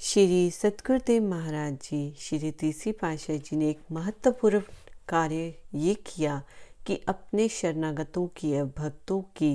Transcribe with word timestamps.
श्री 0.00 0.50
सतगुरुदेव 0.50 1.22
महाराज 1.28 1.72
जी, 1.82 2.14
श्री 2.18 2.50
तीसरी 2.60 2.90
पाशाह 3.00 3.36
जी 3.36 3.56
ने 3.56 3.68
एक 3.70 3.78
महत्वपूर्ण 3.92 4.60
कार्य 5.08 5.54
ये 5.74 5.94
किया 6.06 6.40
कि 6.86 6.98
अपने 7.08 7.48
शरणागतों 7.48 8.26
की 8.36 8.52
भक्तों 8.78 9.20
की 9.36 9.50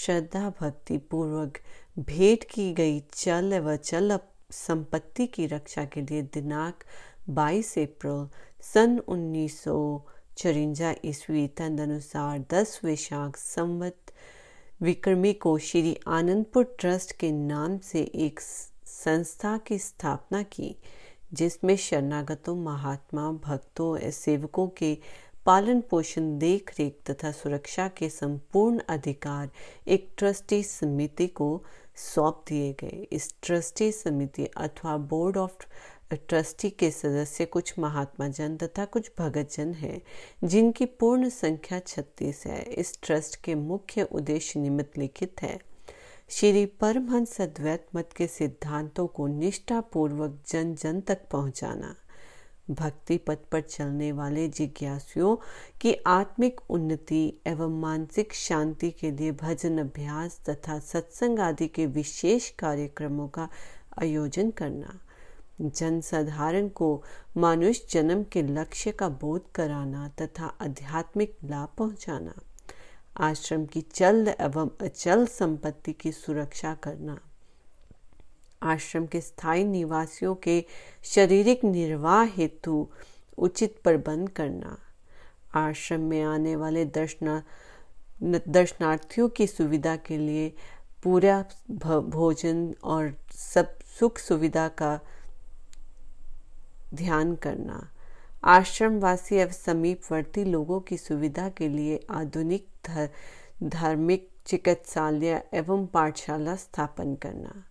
श्रद्धा 0.00 0.50
भक्ति 0.60 0.98
पूर्वक 1.10 1.58
भेंट 1.98 2.44
की 2.50 2.72
गई 2.74 3.00
चल 3.14 3.58
व 3.60 3.76
चल 3.76 4.18
संपत्ति 4.52 5.26
की 5.26 5.46
रक्षा 5.46 5.84
के 5.94 6.02
लिए 6.02 6.22
दिनांक 6.34 6.84
22 7.38 7.76
अप्रैल 7.78 8.28
सन 8.64 8.98
उन्नीस 9.08 9.62
चौरिंजा 9.64 10.94
ईस्वी 11.04 11.46
तदनुसार 11.58 12.44
10 12.54 12.78
वैशाख 12.84 13.36
संवत 13.36 14.12
विक्रमी 14.82 15.32
को 15.42 15.58
श्री 15.66 15.96
आनंदपुर 16.12 16.74
ट्रस्ट 16.80 17.16
के 17.20 17.32
नाम 17.32 17.78
से 17.92 18.10
एक 18.26 18.40
संस्था 18.86 19.58
की 19.58 19.78
स्थापना 19.78 20.42
की, 20.42 20.76
जिसमें 21.32 21.76
शरणागतों, 21.76 22.56
महात्मा, 22.56 23.32
भक्तों, 23.32 24.10
सेवकों 24.10 24.68
के 24.68 24.98
पालन 25.46 25.80
पोषण 25.80 26.38
देख 26.38 26.72
रेख 26.78 26.98
तथा 27.10 27.30
सुरक्षा 27.32 27.88
के 27.88 28.08
संपूर्ण 28.08 28.80
अधिकार 28.88 29.50
एक 29.88 30.10
ट्रस्टी 30.18 30.62
समिति 30.62 31.26
को 31.26 31.64
सौंप 31.96 32.44
दिए 32.48 32.72
गए। 32.72 33.06
इस 33.12 33.34
ट्रस्टी 33.42 33.92
समिति 33.92 34.46
अथवा 34.46 34.96
बोर्ड 34.96 35.36
ऑफ़ 35.36 35.66
ट्रस्टी 36.14 36.70
के 36.70 36.90
सदस्य 36.90 37.44
कुछ 37.44 37.78
महात्मा 37.78 38.28
जन 38.28 38.56
तथा 38.56 38.84
कुछ 38.84 39.10
भगत 39.18 39.52
जन 39.52 39.72
हैं, 39.74 40.02
जिनकी 40.44 40.86
पूर्ण 40.86 41.28
संख्या 41.28 41.78
36 41.78 42.46
है। 42.46 42.62
इस 42.62 42.98
ट्रस्ट 43.02 43.36
के 43.36 43.54
मुख्य 43.54 44.02
उद्देश्य 44.02 44.60
निमित्त 44.60 44.98
लिखित 44.98 45.42
है। 45.42 45.75
श्री 46.28 46.66
परमहंस 46.66 47.40
अद्वैत 47.40 47.86
मत 47.96 48.08
के 48.16 48.26
सिद्धांतों 48.26 49.06
को 49.06 49.26
निष्ठापूर्वक 49.26 50.38
जन 50.48 50.74
जन 50.74 51.00
तक 51.00 51.18
पहुंचाना। 51.30 51.94
भक्ति 52.70 53.16
पथ 53.16 53.38
पर 53.52 53.60
चलने 53.60 54.12
वाले 54.12 54.48
जिज्ञासुओं 54.48 55.36
की 55.80 55.94
आत्मिक 56.06 56.60
उन्नति 56.70 57.40
एवं 57.46 57.80
मानसिक 57.80 58.34
शांति 58.34 58.90
के 58.90 59.10
लिए 59.10 59.32
भजन 59.32 59.78
अभ्यास 59.78 60.40
तथा 60.48 60.78
सत्संग 60.78 61.38
आदि 61.38 61.68
के 61.68 61.86
विशेष 61.86 62.50
कार्यक्रमों 62.50 63.28
का 63.28 63.48
आयोजन 64.02 64.50
करना। 64.50 65.00
जन 65.60 66.00
साधारण 66.00 66.68
को 66.68 67.02
मानुष 67.36 67.80
जन्म 67.90 68.24
के 68.24 68.42
लक्ष्य 68.42 68.92
का 68.92 69.08
बोध 69.08 69.42
कराना 69.54 70.08
तथा 70.08 70.46
आध्यात्मिक 70.46 71.36
लाभ 71.44 71.68
पहुंचाना। 71.78 72.34
आश्रम 73.18 73.66
की 73.66 73.80
चल 73.80 74.34
एवं 74.40 74.70
अचल 74.80 75.26
संपत्ति 75.26 75.92
की 75.92 76.12
सुरक्षा 76.12 76.74
करना। 76.74 77.18
आश्रम 78.62 79.06
के 79.06 79.20
स्थायी 79.20 79.64
निवासियों 79.64 80.34
के 80.34 80.64
शारीरिक 81.04 81.64
निर्वाह 81.64 82.22
हेतु 82.22 82.88
उचित 83.38 83.80
प्रबंध 83.84 84.28
करना। 84.28 84.78
आश्रम 85.54 86.00
में 86.00 86.22
आने 86.22 86.56
वाले 86.56 86.84
दर्शना, 86.84 87.42
दर्शनार्थियों 88.48 89.28
की 89.28 89.46
सुविधा 89.46 89.96
के 89.96 90.18
लिए 90.18 90.52
पूरा 91.02 91.44
भोजन 92.00 92.74
और 92.84 93.14
सब 93.32 93.78
सुख 93.78 94.18
सुविधा 94.18 94.68
का 94.68 95.00
ध्यान 96.94 97.34
करना। 97.36 97.90
आश्रम 98.46 98.98
वासी 98.98 99.36
एवं 99.36 99.52
समीपवर्ती 99.52 100.44
लोगों 100.44 100.80
की 100.80 100.96
सुविधा 100.96 101.48
के 101.48 101.68
लिए 101.68 102.06
आधुनिक 102.10 102.68
धर, 102.86 103.08
धार्मिक 103.62 104.30
चिकित्सालय 104.46 105.44
एवं 105.54 105.86
पाठशाला 105.86 106.56
स्थापन 106.56 107.14
करना। 107.14 107.64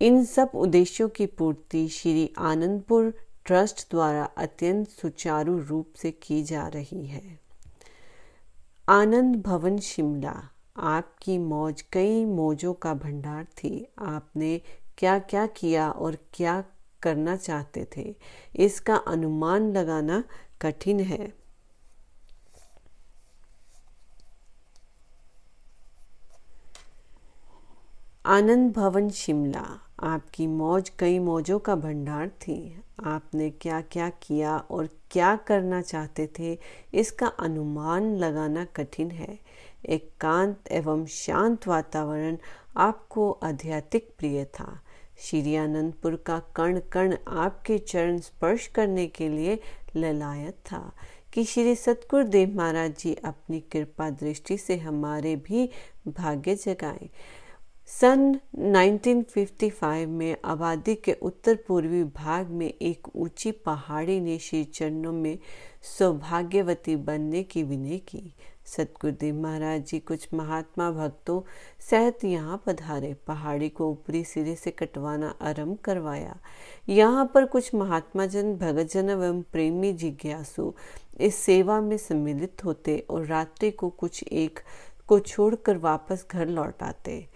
इन 0.00 0.24
सब 0.24 0.50
उद्देश्यों 0.54 1.08
की 1.08 1.26
पूर्ति 1.26 1.88
श्री 1.88 2.34
आनंदपुर 2.38 3.14
ट्रस्ट 3.44 3.90
द्वारा 3.90 4.24
अत्यंत 4.24 4.88
सुचारू 4.88 5.58
रूप 5.58 5.92
से 5.96 6.10
की 6.10 6.42
जा 6.42 6.66
रही 6.68 7.06
है। 7.06 7.40
आनंद 8.88 9.36
भवन 9.36 9.78
शिमला 9.78 10.48
आपकी 10.76 11.38
मौज 11.38 11.82
कई 11.82 12.24
मौजों 12.24 12.74
का 12.74 12.94
भंडार 12.94 13.44
थी। 13.44 13.88
आपने 13.98 14.60
क्या 14.98 15.18
क्या 15.18 15.46
किया 15.46 15.90
और 15.90 16.18
क्या 16.34 16.64
करना 17.02 17.36
चाहते 17.36 17.86
थे। 17.96 18.14
इसका 18.56 18.96
अनुमान 18.96 19.72
लगाना 19.72 20.24
कठिन 20.62 21.00
है। 21.00 21.32
आनंद 28.26 28.72
भवन 28.72 29.08
शिमला। 29.10 29.80
आपकी 30.02 30.46
मौज, 30.46 30.88
कई 30.88 31.18
मौजों 31.18 31.58
का 31.58 31.74
भंडार 31.74 32.28
थी। 32.28 32.82
आपने 33.04 33.50
क्या 33.50 33.80
क्या 33.80 34.08
किया 34.10 34.56
और 34.56 34.88
क्या 35.10 35.36
करना 35.36 35.82
चाहते 35.82 36.28
थे, 36.38 36.58
इसका 36.94 37.26
अनुमान 37.26 38.16
लगाना 38.16 38.64
कठिन 38.64 39.10
है। 39.10 39.38
एकांत 39.88 40.68
एवं 40.70 41.06
शांत 41.06 41.68
वातावरण 41.68 42.36
आपको 42.76 43.30
आध्यात्मिक 43.30 44.14
प्रिय 44.18 44.44
था। 44.44 44.80
श्री 45.20 45.56
आनंदपुर 45.56 46.14
का 46.26 46.38
कण 46.56 46.80
कण 46.92 47.16
आपके 47.28 47.78
चरण 47.78 48.18
स्पर्श 48.18 48.66
करने 48.66 49.06
के 49.06 49.28
लिए 49.28 49.58
ललायत 49.96 50.54
था 50.54 50.92
कि 51.32 51.44
श्री 51.44 51.74
सतगुरुदेव 51.74 52.56
महाराज 52.56 52.96
जी 52.98 53.14
अपनी 53.14 53.60
कृपा 53.60 54.10
दृष्टि 54.10 54.56
से 54.58 54.76
हमारे 54.76 55.36
भी 55.36 55.70
भाग्य 56.08 56.54
जगाएँ। 56.54 57.10
सन 57.86 58.40
1955 58.58 60.06
में 60.06 60.36
आबादी 60.44 60.94
के 60.94 61.12
उत्तर 61.12 61.54
पूर्वी 61.68 62.04
भाग 62.04 62.48
में 62.48 62.74
एक 62.82 63.08
ऊँची 63.16 63.50
पहाड़ी 63.50 64.20
ने 64.20 64.38
श्री 64.38 64.64
चरणों 64.64 65.12
में 65.12 65.38
सौभाग्यवती 65.98 66.96
बनने 66.96 67.42
की 67.42 67.62
विनय 67.62 67.98
की। 67.98 68.34
सतगुरुदेव 68.70 69.34
महाराज 69.34 69.84
जी, 69.86 69.98
कुछ 69.98 70.28
महात्मा 70.34 70.90
भक्तों 70.90 71.40
सहित 71.80 72.24
यहाँ 72.24 72.62
पधारे। 72.66 73.12
पहाड़ी 73.26 73.68
को 73.68 73.90
ऊपरी 73.90 74.22
सिरे 74.24 74.54
से 74.54 74.70
कटवाना 74.70 75.34
आरंभ 75.42 75.78
करवाया। 75.84 76.36
यहाँ 76.88 77.30
पर 77.34 77.44
कुछ 77.46 77.74
महात्मा 77.74 78.26
जन 78.26 78.54
भगत 78.56 78.92
जन 78.92 79.10
एवं 79.10 79.42
प्रेमी 79.52 79.92
जिज्ञासु 79.92 80.72
इस 81.20 81.34
सेवा 81.36 81.80
में 81.80 81.96
सम्मिलित 81.98 82.64
होते 82.64 82.98
और 83.10 83.26
रात्रि 83.26 83.70
को 83.70 83.88
कुछ 83.90 84.22
एक 84.24 84.60
को 85.08 85.18
छोड़कर 85.20 85.76
वापस 85.78 86.26
घर 86.30 86.46
लौट 86.48 86.82
आते। 86.82 87.26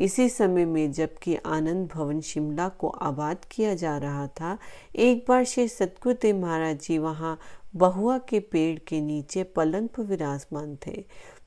इसी 0.00 0.28
समय 0.28 0.64
में 0.64 0.92
जबकि 0.92 1.36
आनंद 1.36 1.88
भवन 1.94 2.20
शिमला 2.20 2.68
को 2.68 2.88
आबाद 2.88 3.44
किया 3.50 3.74
जा 3.74 3.96
रहा 3.98 4.26
था, 4.30 4.56
एक 4.96 5.24
बार 5.28 5.44
श्री 5.44 5.66
सतगुरुदेव 5.68 6.40
महाराज 6.40 6.80
जी 6.80 6.98
वहाँ 6.98 7.38
बहुआ 7.76 8.18
के 8.18 8.40
पेड़ 8.40 8.78
के 8.78 9.00
नीचे 9.00 9.42
पलंग 9.42 9.88
पर 9.88 10.02
विराजमान 10.02 10.76
थे। 10.86 11.04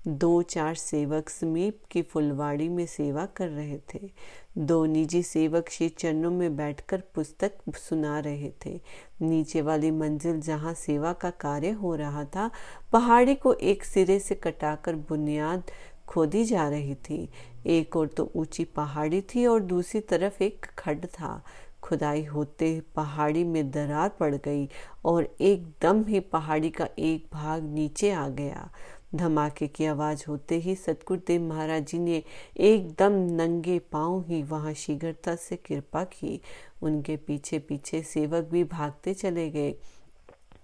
दो 0.08 0.42
चार 0.42 0.76
सेवक 0.76 1.30
समीप 1.30 1.80
की 1.92 2.02
फुलवाड़ी 2.02 2.70
में 2.70 2.86
सेवा 2.86 3.26
कर 3.26 3.48
रहे 3.48 3.78
थे। 3.94 4.10
दो 4.58 4.86
निजी 4.86 5.24
सेवक 5.24 5.70
श्री 5.70 5.90
चरणों 5.90 6.32
में 6.32 6.56
बैठकर 6.56 7.04
पुस्तक 7.16 7.52
सुना 7.78 8.20
रहे 8.20 8.52
थे। 8.66 8.82
नीचे 9.22 9.62
वाली 9.62 9.92
मंजिल 9.92 10.42
जहाँ 10.42 10.74
सेवा 10.74 11.14
का 11.14 11.30
कार्य 11.30 11.72
हो 11.72 11.96
रहा 11.96 12.24
था, 12.26 12.52
पहाड़ी 12.92 13.36
को 13.36 13.54
एक 13.54 13.84
सिरे 13.84 14.20
से 14.20 14.36
कटाकर 14.36 14.96
बुनियाद 14.96 15.64
खोदी 16.08 16.44
जा 16.44 16.70
रही 16.70 16.96
थी। 16.96 17.30
एक 17.66 17.96
और 17.96 18.08
तो 18.08 18.32
ऊँची 18.36 18.64
पहाड़ी 18.64 19.22
थी 19.22 19.46
और 19.46 19.60
दूसरी 19.60 20.02
तरफ़ 20.02 20.44
एक 20.44 20.66
खड्ड 20.66 21.06
था। 21.06 21.44
खुदाई 21.86 22.24
होते 22.24 22.80
पहाड़ी 22.96 23.44
में 23.44 23.70
दरार 23.72 24.10
पड़ 24.10 24.36
गई 24.36 24.68
और 25.06 25.36
एकदम 25.42 26.04
ही 26.06 26.20
पहाड़ी 26.20 26.70
का 26.70 26.88
एक 27.00 27.28
भाग 27.34 27.64
नीचे 27.64 28.12
आ 28.12 28.28
गया। 28.30 28.70
धमाके 29.16 29.68
की 29.68 29.86
आवाज़ 29.86 30.24
होते 30.28 30.56
ही 30.56 30.76
सतगुरुदेव 30.76 31.42
महाराज 31.42 31.86
जी 31.88 32.00
ने 32.00 32.24
एकदम 32.58 33.12
नंगे 33.32 33.78
पाँव 33.92 34.26
ही 34.28 34.42
वहाँ 34.44 34.74
शीघ्रता 34.74 35.36
से 35.36 35.56
कृपा 35.56 36.04
की। 36.04 36.40
उनके 36.82 37.16
पीछे 37.18 37.60
पीछे 37.60 38.02
सेवक 38.04 38.50
भी 38.52 38.64
भागते 38.64 39.14
चले 39.14 39.50
गए। 39.50 39.74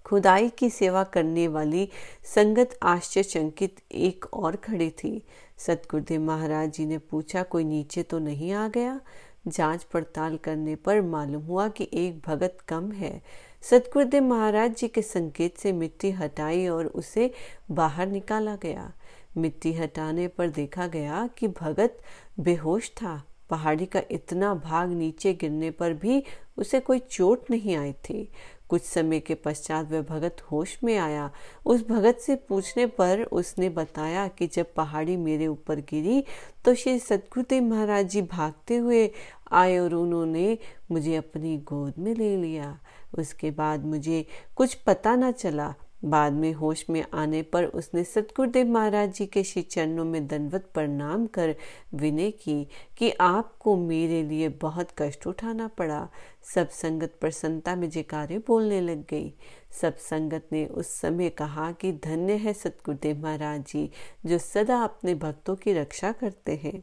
खुदाई 0.04 0.48
की 0.48 0.70
सेवा 0.70 1.04
करने 1.04 1.48
वाली 1.48 1.88
संगत 2.34 2.78
आश्चर्यचंकित 2.82 3.76
एक 3.92 4.24
और 4.34 4.56
खड़ी 4.56 4.90
थी। 4.90 5.22
सतगुरुदेव 5.58 6.20
महाराज 6.20 6.72
जी 6.72 6.86
ने 6.86 6.98
पूछा, 6.98 7.42
कोई 7.42 7.64
नीचे 7.64 8.02
तो 8.02 8.18
नहीं 8.18 8.52
आ 8.52 8.68
गया? 8.68 9.00
जाँच 9.48 9.84
पड़ताल 9.84 10.36
करने 10.36 10.74
पर 10.74 11.00
मालूम 11.02 11.42
हुआ 11.42 11.68
कि 11.68 11.88
एक 11.92 12.22
भगत 12.26 12.58
कम 12.68 12.92
है। 12.92 13.22
सतगुरुदेव 13.62 14.22
महाराज 14.22 14.74
जी 14.74 14.88
के 14.88 15.02
संकेत 15.02 15.58
से 15.58 15.72
मिट्टी 15.72 16.10
हटाई 16.10 16.66
और 16.66 16.86
उसे 16.86 17.30
बाहर 17.70 18.06
निकाला 18.06 18.56
गया। 18.56 18.92
मिट्टी 19.36 19.72
हटाने 19.72 20.28
पर 20.28 20.48
देखा 20.48 20.86
गया 20.86 21.26
कि 21.38 21.48
भगत 21.48 21.98
बेहोश 22.40 22.90
था। 22.90 23.22
पहाड़ी 23.50 23.86
का 23.86 24.02
इतना 24.10 24.54
भाग 24.54 24.90
नीचे 24.90 25.32
गिरने 25.32 25.70
पर 25.70 25.92
भी 25.92 26.22
उसे 26.56 26.80
कोई 26.80 26.98
चोट 26.98 27.50
नहीं 27.50 27.76
आई 27.76 27.92
थी। 27.92 28.28
कुछ 28.72 28.82
समय 28.82 29.20
के 29.20 29.34
पश्चात 29.34 29.90
वह 29.92 30.02
भगत 30.02 30.36
होश 30.42 30.78
में 30.84 30.96
आया। 30.98 31.30
उस 31.66 31.86
भगत 31.88 32.18
से 32.18 32.36
पूछने 32.48 32.86
पर 32.86 33.22
उसने 33.22 33.68
बताया 33.68 34.26
कि 34.28 34.46
जब 34.46 34.72
पहाड़ी 34.74 35.16
मेरे 35.16 35.46
ऊपर 35.46 35.80
गिरी 35.90 36.24
तो 36.64 36.74
श्री 36.74 36.98
सतगुरुदेव 36.98 37.62
महाराज 37.62 38.08
जी 38.08 38.22
भागते 38.22 38.76
हुए 38.76 39.10
आए 39.52 39.78
और 39.78 39.94
उन्होंने 39.94 40.58
मुझे 40.90 41.16
अपनी 41.16 41.56
गोद 41.58 41.94
में 41.98 42.14
ले 42.14 42.36
लिया। 42.36 42.78
उसके 43.18 43.50
बाद 43.50 43.84
मुझे 43.84 44.24
कुछ 44.56 44.74
पता 44.74 45.14
न 45.16 45.32
चला। 45.32 45.74
बाद 46.04 46.32
में 46.32 46.52
होश 46.52 46.84
में 46.90 47.04
आने 47.14 47.42
पर 47.42 47.64
उसने 47.64 48.04
सतगुरुदेव 48.04 48.66
महाराज 48.66 49.12
जी 49.12 49.26
के 49.26 49.44
श्री 49.44 49.62
चरणों 49.62 50.04
में 50.04 50.26
दंडवत 50.26 50.70
प्रणाम 50.74 51.26
कर 51.26 51.54
विनय 51.94 52.30
की 52.30 52.68
कि 52.98 53.10
आपको 53.10 53.76
मेरे 53.76 54.22
लिए 54.22 54.48
बहुत 54.48 54.88
कष्ट 54.98 55.26
उठाना 55.26 55.68
पड़ा। 55.68 56.08
सब 56.54 56.68
संगत 56.68 57.14
प्रसन्नता 57.20 57.76
में 57.76 57.90
जयकारे 57.90 58.38
बोलने 58.38 58.80
लग 58.80 59.04
गई। 59.10 59.34
सब 59.80 59.96
संगत 59.96 60.48
ने 60.52 60.66
उस 60.66 61.00
समय 61.00 61.28
कहा 61.28 61.72
कि 61.72 61.92
धन्य 61.92 62.32
है 62.32 62.52
सतगुरुदेव 62.52 63.22
महाराज 63.22 63.60
जी, 63.60 63.90
जो 64.26 64.38
सदा 64.38 64.82
अपने 64.82 65.14
भक्तों 65.14 65.56
की 65.56 65.72
रक्षा 65.72 66.12
करते 66.12 66.56
हैं। 66.56 66.82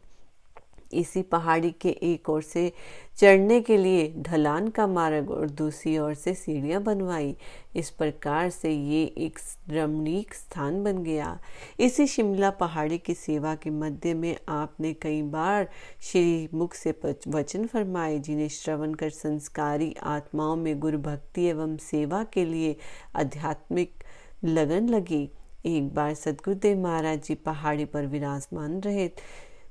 इसी 0.94 1.21
पहाड़ी 1.21 1.71
के 1.71 1.89
एक 1.89 2.30
ओर 2.30 2.41
से 2.41 2.71
चढ़ने 3.18 3.59
के 3.62 3.77
लिए 3.77 4.07
ढलान 4.18 4.68
का 4.68 4.86
मार्ग 4.88 5.31
और 5.31 5.50
दूसरी 5.50 5.97
ओर 5.97 6.13
से 6.13 6.33
सीढ़ियाँ 6.33 6.81
बनवाई। 6.83 7.36
इस 7.75 7.89
प्रकार 7.89 8.50
से 8.50 8.71
ये 8.71 9.03
एक 9.18 9.39
रमणीक 9.69 10.33
स्थान 10.33 10.83
बन 10.83 11.03
गया। 11.03 11.38
इसी 11.80 12.07
शिमला 12.07 12.50
पहाड़ी 12.50 12.97
की 12.97 13.13
सेवा 13.13 13.56
के 13.56 13.69
मध्य 13.69 14.13
में 14.13 14.36
आपने 14.50 14.94
कई 14.94 15.21
बार 15.21 15.68
श्री 16.01 16.50
मुख 16.53 16.74
से 16.74 16.94
वचन 17.27 17.65
फरमाए, 17.65 18.19
जिन्हें 18.19 18.47
श्रवण 18.50 18.94
कर 18.94 19.09
संस्कारी 19.09 19.95
आत्माओं 20.03 20.56
में 20.56 20.80
गुरु 20.80 20.97
भक्ति 21.00 21.45
एवं 21.45 21.77
सेवा 21.77 22.24
के 22.24 22.45
लिए 22.45 22.75
आध्यात्मिक 23.15 24.03
लगन 24.44 24.89
लगी। 24.89 25.30
एक 25.65 25.94
बार 25.94 26.13
सदगुरुदेव 26.13 26.77
महाराज 26.77 27.24
जी 27.24 27.36
पहाड़ी 27.36 27.86
पर 27.86 28.06
विराजमान 28.06 28.80
रहे। 28.81 29.09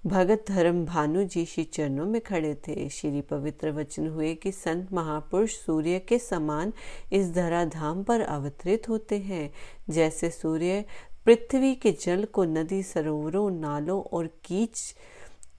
भगत 0.07 0.45
धर्म 0.49 0.85
भानु 0.85 1.25
जी 1.25 1.45
श्री 1.45 1.65
चरणों 1.65 2.07
में 2.07 2.21
खड़े 2.21 2.55
थे। 2.55 2.89
श्री 2.89 3.21
पवित्र 3.21 3.71
वचन 3.71 4.07
हुए 4.07 4.35
कि 4.35 4.53
संत 4.53 4.93
महापुरुष 4.93 5.55
सूर्य 5.55 5.99
के 5.99 6.19
समान 6.19 6.73
इस 7.13 7.33
धराधाम 7.33 8.03
पर 8.03 8.21
अवतरित 8.21 8.89
होते 8.89 9.19
हैं। 9.19 9.53
जैसे 9.91 10.31
सूर्य 10.31 10.85
पृथ्वी 11.25 11.75
के 11.75 11.93
जल 11.93 12.25
को 12.25 12.45
नदी, 12.45 12.83
सरोवरों, 12.83 13.51
नालों 13.51 14.03
और 14.03 14.27
कीच 14.27 14.95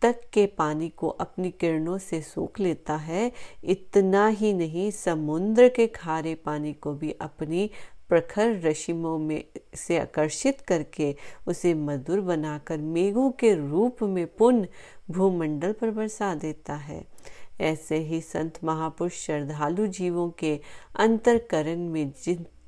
तक 0.02 0.22
के 0.34 0.46
पानी 0.46 0.90
को 0.90 1.08
अपनी 1.08 1.52
किरणों 1.52 1.98
से 1.98 2.22
सोख 2.22 2.60
लेता 2.60 2.96
है, 2.96 3.32
इतना 3.64 4.28
ही 4.28 4.54
नहीं, 4.54 4.92
समुद्र 4.92 5.70
के 5.70 5.88
खारे 5.88 6.36
पानी 6.36 6.74
को 6.74 6.94
भी 6.94 7.12
अपनी 7.12 7.70
प्रखर 8.10 8.60
रशिमों 8.62 9.18
में 9.18 9.44
से 9.76 9.98
आकर्षित 10.00 10.62
करके 10.62 11.16
उसे 11.48 11.74
मधुर 11.74 12.22
बनाकर 12.22 12.78
मेघों 12.78 13.30
के 13.32 13.54
रूप 13.56 14.04
में 14.04 14.26
पुनः 14.28 14.68
भूमंडल 15.12 15.72
पर 15.72 15.92
बरसा 15.92 16.34
देता 16.36 16.76
है। 16.76 17.04
ऐसे 17.62 17.98
ही 17.98 18.22
संत 18.22 18.60
महापुरुष 18.64 19.26
श्रद्धालु 19.26 19.88
जीवों 19.88 20.30
के 20.30 20.60
अंतरकरण 20.96 21.88
में 21.90 22.12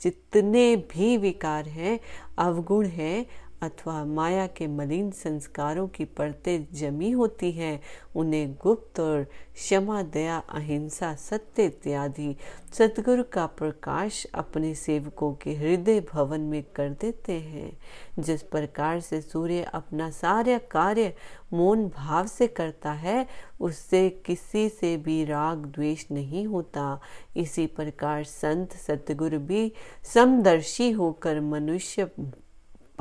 जितने 0.02 0.76
भी 0.92 1.18
विकार 1.18 1.68
हैं, 1.68 2.00
अवगुण 2.38 2.86
हैं 2.86 3.26
अथवा 3.62 4.06
माया 4.06 4.48
के 4.48 4.68
मलिन 4.68 5.12
संस्कारों 5.12 5.88
की 5.88 6.06
परतें 6.06 6.66
जमी 6.74 7.12
होती 7.12 7.52
हैं, 7.52 7.82
उन्हें 8.16 8.56
गुप्त 8.56 9.00
और 9.00 9.24
क्षमा, 9.56 10.02
दया, 10.02 10.38
अहिंसा, 10.38 11.16
सत्य 11.16 11.66
इत्यादि 11.66 12.36
सदगुरु 12.74 13.24
का 13.24 13.46
प्रकाश 13.46 14.26
अपने 14.36 14.76
सेवकों 14.76 15.34
के 15.34 15.56
हृदय 15.56 16.02
भवन 16.02 16.42
में 16.42 16.64
कर 16.64 16.90
देते 16.90 17.34
हैं। 17.34 17.78
जिस 18.20 18.44
प्रकार 18.44 19.00
से 19.00 19.22
सूर्य 19.22 19.64
अपना 19.64 20.10
सारे 20.10 20.60
कार्य 20.60 21.16
मौन 21.54 21.88
भाव 21.88 22.28
से 22.28 22.48
करता 22.48 22.92
है, 22.92 23.28
उससे 23.60 24.10
किसी 24.10 24.70
से 24.70 24.98
भी 24.98 25.26
राग 25.26 25.58
द्वेष 25.58 26.06
नहीं 26.12 26.48
होता। 26.48 27.00
इसी 27.38 27.68
प्रकार 27.68 28.24
संत 28.24 28.72
सतगुरु 28.72 29.40
भी 29.40 29.74
समदर्शी 30.04 30.92
होकर 30.92 31.40
मनुष्य 31.40 32.12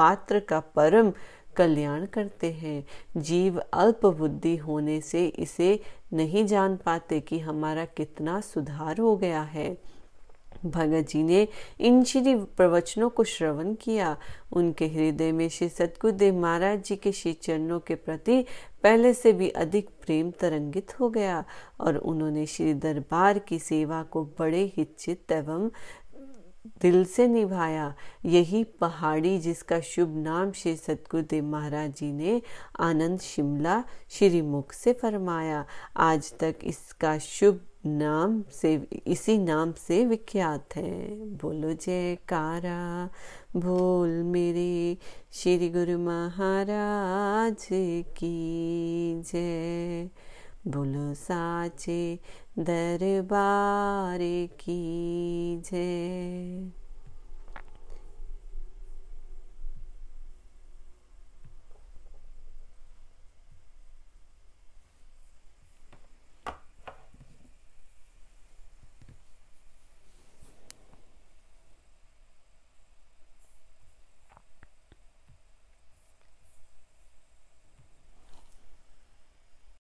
पात्र 0.00 0.40
का 0.40 0.60
परम 0.60 1.12
कल्याण 1.56 2.06
करते 2.06 2.50
हैं। 2.52 2.84
जीव 3.16 3.60
अल्प 3.72 4.06
बुद्धि 4.06 4.56
होने 4.56 5.00
से 5.00 5.26
इसे 5.26 5.78
नहीं 6.12 6.46
जान 6.46 6.76
पाते 6.76 7.20
कि 7.20 7.38
हमारा 7.38 7.84
कितना 7.84 8.40
सुधार 8.40 8.98
हो 8.98 9.16
गया 9.16 9.42
है। 9.42 9.76
भगत 10.64 11.08
जी 11.08 11.22
ने 11.22 11.46
इन 11.80 12.02
श्री 12.04 12.34
प्रवचनों 12.56 13.08
को 13.08 13.24
श्रवण 13.24 13.74
किया। 13.74 14.16
उनके 14.52 14.86
हृदय 14.86 15.32
में 15.32 15.48
श्री 15.48 15.68
सतगुरुदेव 15.68 16.34
महाराज 16.34 16.82
जी 16.84 16.96
के 16.96 17.12
श्री 17.12 17.32
चरणों 17.32 17.78
के 17.80 17.94
प्रति 17.94 18.44
पहले 18.82 19.12
से 19.14 19.32
भी 19.32 19.48
अधिक 19.48 19.88
प्रेम 20.04 20.30
तरंगित 20.30 20.98
हो 21.00 21.08
गया 21.08 21.44
और 21.80 21.96
उन्होंने 21.96 22.46
श्री 22.46 22.74
दरबार 22.74 23.38
की 23.38 23.58
सेवा 23.58 24.02
को 24.02 24.24
बड़े 24.38 24.62
ही 24.76 24.84
चित्त 24.98 25.32
एवं 25.32 25.70
दिल 26.66 27.04
से 27.04 27.28
निभाया। 27.28 27.94
यही 28.24 28.64
पहाड़ी 28.64 29.38
जिसका 29.38 29.80
शुभ 29.80 30.16
नाम 30.16 30.52
श्री 30.52 30.76
सतगुरुदेव 30.76 31.44
महाराज 31.44 31.94
जी 31.94 32.12
ने 32.12 32.42
आनंद 32.80 33.20
शिमला 33.20 33.84
श्री 34.10 34.42
मुख 34.42 34.72
से 34.72 34.92
फरमाया। 34.92 35.64
आज 35.96 36.32
तक 36.40 36.56
इसका 36.64 37.18
शुभ 37.18 37.60
नाम 37.86 38.44
से, 38.52 38.88
इसी 39.06 39.38
नाम 39.38 39.72
से 39.72 40.06
विख्यात 40.06 40.76
है। 40.76 41.16
बोलो 41.26 41.72
जयकारा, 41.72 43.10
बोल 43.56 44.08
मेरे 44.08 44.98
श्री 45.32 45.68
गुरु 45.68 45.98
महाराज 45.98 47.68
की 48.18 49.22
जय। 49.32 50.08
बोलो 50.66 51.14
साचे 51.14 52.18
दरबार 52.58 54.18
की 54.60 55.60
जय। 55.64 56.70